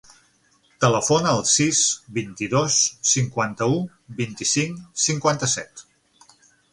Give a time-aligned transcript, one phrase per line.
[0.83, 1.81] Telefona al sis,
[2.15, 2.77] vint-i-dos,
[3.09, 3.75] cinquanta-u,
[4.23, 5.85] vint-i-cinc, cinquanta-set.